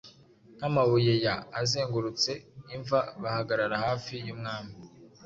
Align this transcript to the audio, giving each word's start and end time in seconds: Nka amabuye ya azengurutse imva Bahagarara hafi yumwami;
Nka 0.57 0.65
amabuye 0.69 1.13
ya 1.25 1.35
azengurutse 1.59 2.31
imva 2.75 2.99
Bahagarara 3.21 3.75
hafi 3.85 4.13
yumwami; 4.27 4.73